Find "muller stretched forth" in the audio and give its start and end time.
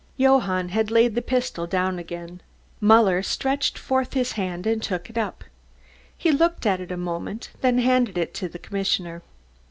2.79-4.13